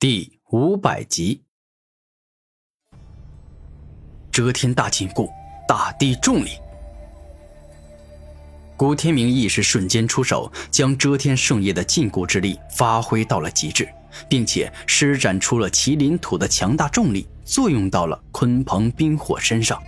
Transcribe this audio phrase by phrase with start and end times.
[0.00, 1.42] 第五百集，
[4.32, 5.28] 遮天大禁锢，
[5.68, 6.52] 大地重力。
[8.78, 13.86] 古天明意识瞬间出手，将遮天圣业的禁锢之力发挥到了极致，
[14.26, 19.78] 并且施展出了麒麟土的强大重力，作用到了鲲鹏冰火身上。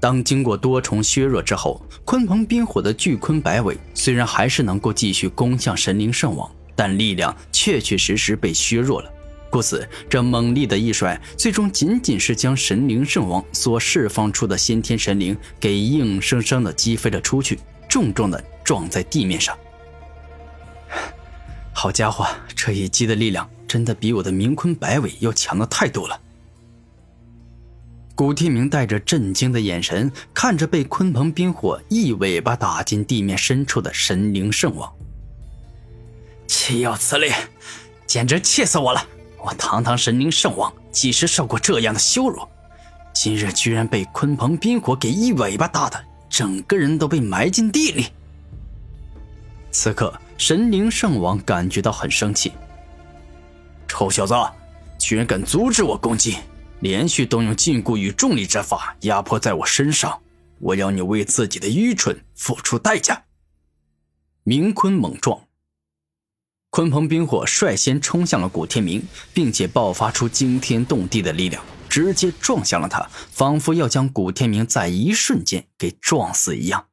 [0.00, 6.50] 当经过多重削弱之后，鲲鹏冰火的巨鲲摆尾虽然还是能够继续攻向神灵圣王。
[6.80, 9.12] 但力量确确实实被削弱了，
[9.50, 19.54] 故此这猛力的一甩，最终仅仅是将神灵圣王所释放出的先天神灵给硬生生的击飞了出去，重重的撞在地面上。
[21.74, 26.18] 好家伙，这一击的力量真的比我的冥坤摆尾要强的太多了。
[28.14, 34.90] 古天明带着震惊的眼神看着被鲲鹏冰火一尾巴打进地面深处的神灵圣王。
[36.50, 37.30] 岂有此理！
[38.08, 39.06] 简直气死我了！
[39.38, 42.42] 我堂堂神灵圣王，几时受过这样的羞辱？
[43.14, 48.08] 今日居然被鲲鹏冰火给一尾巴打的，整个人都被埋进地里。
[49.70, 52.52] 此刻，神灵圣王感觉到很生气。
[53.86, 54.34] 臭小子，
[54.98, 56.38] 居然敢阻止我攻击，
[56.80, 60.20] 连续动用禁锢与重力之法压迫在我身上，
[60.58, 63.22] 我要你为自己的愚蠢付出代价！
[64.42, 65.40] 明坤猛撞。
[66.70, 69.02] 鲲鹏冰火率先冲向了古天明，
[69.34, 76.86] 并且爆发出惊天动地的力量，直接撞向了他，仿佛要将古天明在一瞬间给撞死一样。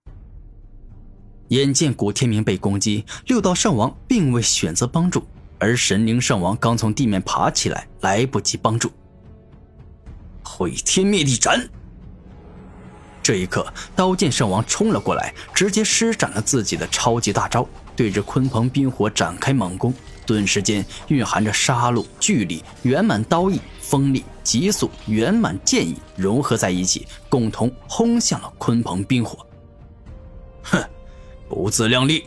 [1.49, 5.23] 眼见古天明被攻击，六道圣王并未选择帮助，
[5.59, 8.91] 而神灵圣王刚从地面爬起来，来不及帮助。
[10.43, 11.69] 毁天灭地斩！
[13.21, 17.67] 这一刻，刀剑圣王冲了过来，直接施展了自己的超级大招。
[17.97, 19.91] 对着鲲鹏冰火展开猛攻，
[20.23, 29.43] 顿时间蕴含着杀戮、巨力、圆满刀意、锋利、急速、圆满剑意融合在一起，共同轰向了鲲鹏冰火。
[30.61, 30.79] 哼，
[31.49, 32.25] 不自量力！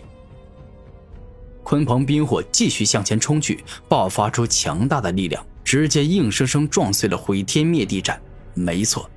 [1.63, 8.21] 鲲鹏冰火继续向前冲去，爆发出强大的力量，直接硬生生撞碎了毁天灭地斩。
[8.55, 9.09] 没错，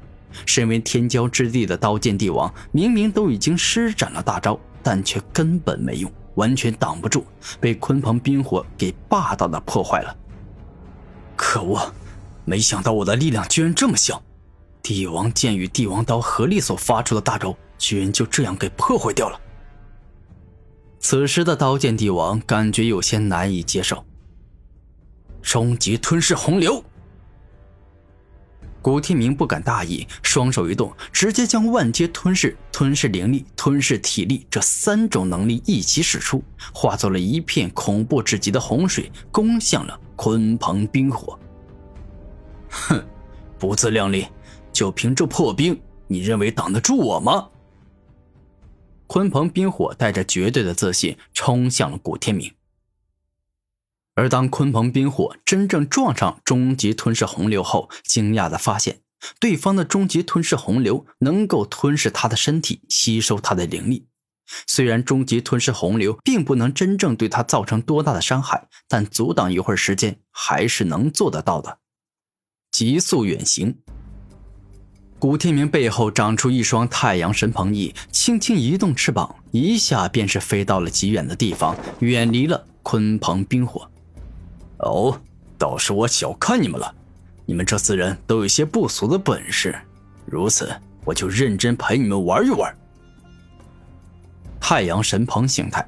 [0.46, 6.12] 身为天骄之地的刀剑帝王，明明都已经施展了大招，但却根本没用。
[6.36, 7.26] 完全挡不住，
[7.60, 10.16] 被鲲鹏冰火给霸道的破坏了。
[11.36, 11.92] 可恶，
[12.46, 14.22] 没想到我的力量居然这么小，
[14.82, 19.40] 帝王剑与帝王刀合力所发出的大招，居然就这样给破坏掉了。
[21.00, 24.06] 此时的刀剑帝王感觉有些难以接受。
[25.42, 26.84] 终极吞噬洪流。
[28.84, 41.40] 古天明不敢大意，双手一动，直接将万阶吞噬、吞噬灵力、吞噬体力这三种能力一起使出，化作了一片恐怖至极的洪水，攻向了鲲鹏冰火。
[42.70, 43.02] 哼，
[43.58, 44.28] 不自量力，
[44.74, 47.48] 就凭这破冰，你认为挡得住我吗？
[49.08, 52.52] 鲲鹏冰火带着绝对的自信冲向了古天明。
[54.16, 59.00] 而当鲲鹏冰火真正撞上终极吞噬洪流后，惊讶的发现，
[59.40, 64.08] 对方的终极吞噬洪流能够吞噬他的身体，吸收他的灵力。
[64.68, 71.80] 虽然终极吞噬洪流并不能真正对他造成多大的伤害，但阻挡一会儿时间还是能做得到的。
[72.72, 73.80] 急速远行，
[75.18, 83.90] 古天明背后长出一双太阳神鹏翼，轻轻移动翅膀，一下便是飞到了极远的地方，远离了鲲鹏冰火。
[84.84, 85.20] 哦，
[85.58, 86.94] 倒是我小看你们了，
[87.46, 89.76] 你们这四人都有些不俗的本事，
[90.26, 90.74] 如此
[91.06, 92.74] 我就认真陪你们玩一玩。
[94.60, 95.86] 太阳神鹏形态，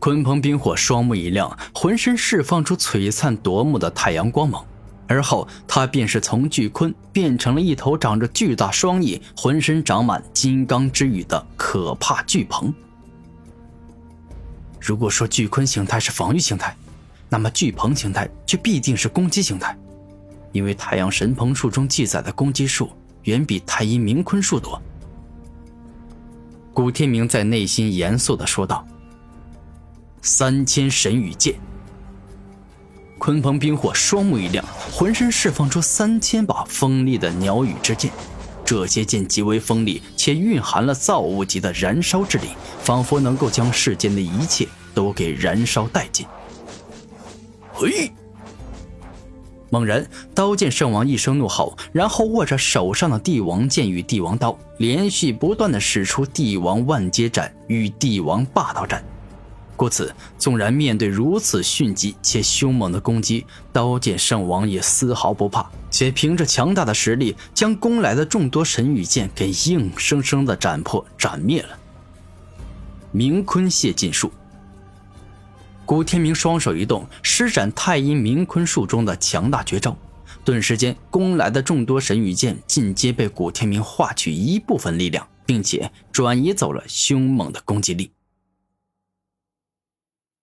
[0.00, 4.64] 鲲鹏冰火双目一亮，浑身释放出璀璨夺目的太阳光芒，
[5.08, 12.72] 而后他便是从巨鲲变成了一头长着巨大双翼、浑身长满金刚之羽的可怕巨鹏。
[14.80, 16.76] 如果说巨鲲形态是防御形态，
[17.34, 19.76] 那么巨鹏形态却必定是攻击形态，
[20.52, 22.92] 因为太阳神鹏术中记载的攻击数
[23.24, 24.80] 远比太阴冥坤术多。
[26.72, 28.86] 古天明在内心严肃的说道
[30.22, 31.56] ：“三千神羽剑。”
[33.18, 38.12] 鲲鹏冰火双目一亮，浑身释放出三千把锋利的鸟羽之剑，
[38.64, 42.50] 这些剑极为锋利，且蕴含了造物级的燃烧之力，
[42.84, 46.24] 仿佛能够将世间的一切都给燃烧殆尽。
[47.74, 48.10] 嘿！
[49.68, 59.04] 猛然，刀剑圣王一声怒吼，然后握着手上的帝王剑与帝王刀，连续不断的使出帝王万阶斩与帝王霸道斩。
[59.76, 71.70] 故此，纵然面对如此迅疾且凶猛的攻击，刀剑圣王也丝毫不怕，且凭着强大的实力，将攻来的众多神羽剑给硬生生的斩破、斩灭了。
[73.10, 74.30] 明坤谢尽术，
[75.86, 79.96] 古天明双手一动，施展太阴明坤术中的强大绝招，
[80.42, 88.12] 顿时间，攻来的众多神羽箭尽皆被古天明化去一部分力量，并且转移走了凶猛的攻击力。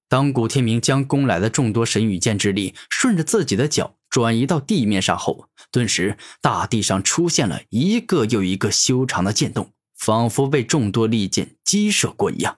[0.07, 12.57] 当古天明将攻来的众多神羽箭之力顺着自己的脚转移到地面上后，顿时大地上出现了一个又一个修长的剑洞，仿佛被众多利剑击射过一样。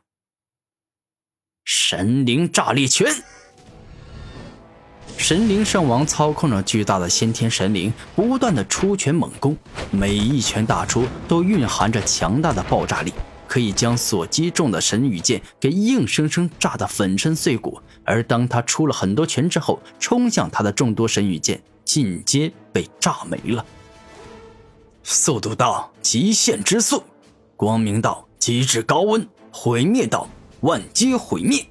[1.95, 3.07] 神灵炸裂拳！
[5.15, 9.55] 神灵圣王操控着巨大的先天神灵，不断的出拳猛攻，
[9.91, 13.13] 每一拳打出都蕴含着强大的爆炸力。
[13.47, 23.63] 可以将所击中的神羽剑给硬生生炸得粉身碎骨，而当他出了很多拳之后，冲向他的众多神羽剑尽皆被炸没了。
[25.03, 27.03] 速度到极限之速，
[27.55, 30.27] 光明道极致高温，毁灭道
[30.61, 31.63] 万劫毁灭。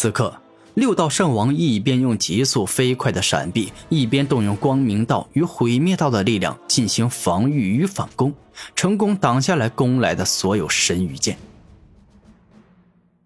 [0.00, 0.34] 此刻。
[0.72, 8.32] 六道圣王一边用急速飞快的闪避，一边动用光明道与毁灭道的力量进行防御与反攻，
[8.74, 11.36] 成功挡下来攻来的所有神羽剑。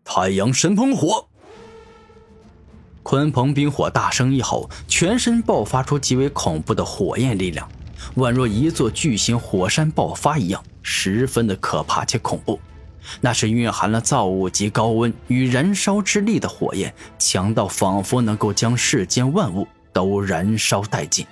[0.02, 1.28] 太阳神喷火，
[3.04, 7.68] 鲲鹏冰火大声一吼，全身爆发出极为恐怖的火焰力量，
[8.16, 12.58] 宛若一座巨型火山爆发一样，十分的可怕且恐怖。
[13.20, 21.26] 那是蕴含了造物级高温与燃烧之力的火焰，强到仿佛能够将世间万物都燃烧殆尽。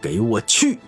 [0.00, 0.78] 给我去！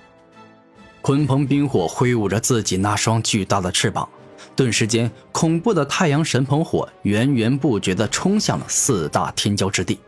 [1.02, 4.08] 鲲鹏冰火挥舞着自己那双巨大的翅膀，
[4.56, 10.00] 顿时间，恐怖的太阳神鹏火源源不绝地冲向了四大天骄之地，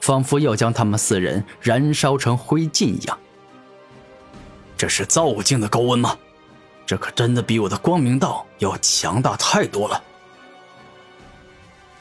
[0.00, 3.18] 仿佛要将他们四人燃烧成灰烬一样。
[4.76, 6.16] 这是造物境的高温吗？
[6.88, 10.02] 这可真的比我的光明道要强大太多了。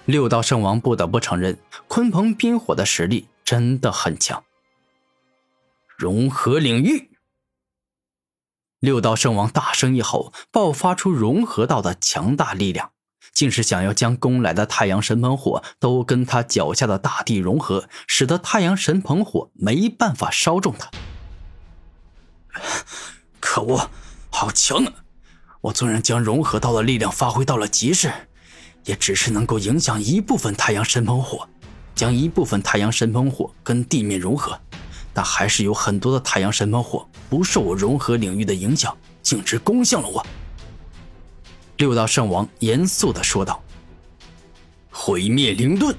[0.05, 4.45] 六道圣王不得不承认，鲲鹏冰火的实力真的很强。
[5.97, 7.11] 融合领域，
[8.79, 12.93] 六道圣王大声一吼，爆发出融合道的强大力量，
[13.33, 20.89] 竟是想要将攻来的太阳神鹏火都跟他脚下的大地融合，使得太阳神鹏火没办法烧中他。
[23.41, 23.89] 可恶！
[24.37, 24.93] 好强啊！
[25.61, 28.13] 我纵然将融合到的力量发挥到了极致，
[28.85, 31.49] 也只是能够影响一部分太阳神喷火，
[31.95, 34.55] 将一部分太阳神喷火跟地面融合，
[35.11, 40.23] 但还是有很多的太阳神喷火不受我融合领域的影响，径直攻向了我。
[41.77, 43.59] 六道圣王严肃地说道
[44.93, 45.95] ：“毁灭灵盾。”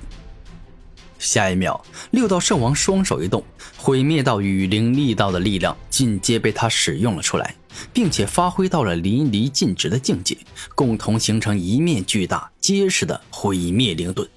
[1.19, 3.43] 下一秒，六道圣王双手一动，
[3.77, 7.53] 毁灭道与灵力道的力量尽皆被他使用了出来。
[7.93, 10.37] 并且发挥到了淋漓尽致的境界，
[10.75, 14.29] 共同形成一面巨大结实的毁灭灵盾。